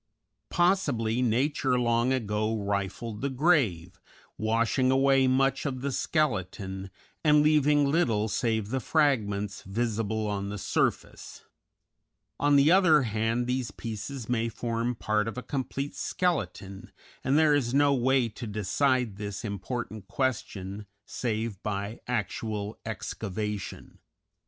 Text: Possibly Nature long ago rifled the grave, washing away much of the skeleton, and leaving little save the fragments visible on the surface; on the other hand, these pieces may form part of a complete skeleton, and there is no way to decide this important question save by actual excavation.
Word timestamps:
Possibly 0.49 1.21
Nature 1.21 1.79
long 1.79 2.11
ago 2.11 2.57
rifled 2.57 3.21
the 3.21 3.29
grave, 3.29 4.01
washing 4.35 4.89
away 4.89 5.27
much 5.27 5.63
of 5.63 5.81
the 5.81 5.91
skeleton, 5.91 6.89
and 7.23 7.43
leaving 7.43 7.85
little 7.85 8.27
save 8.27 8.69
the 8.71 8.79
fragments 8.79 9.61
visible 9.61 10.25
on 10.25 10.49
the 10.49 10.57
surface; 10.57 11.43
on 12.39 12.55
the 12.55 12.71
other 12.71 13.03
hand, 13.03 13.45
these 13.45 13.69
pieces 13.69 14.27
may 14.27 14.49
form 14.49 14.95
part 14.95 15.27
of 15.27 15.37
a 15.37 15.43
complete 15.43 15.95
skeleton, 15.95 16.91
and 17.23 17.37
there 17.37 17.53
is 17.53 17.71
no 17.71 17.93
way 17.93 18.27
to 18.27 18.47
decide 18.47 19.17
this 19.17 19.45
important 19.45 20.07
question 20.07 20.87
save 21.05 21.61
by 21.61 22.01
actual 22.07 22.79
excavation. 22.87 23.99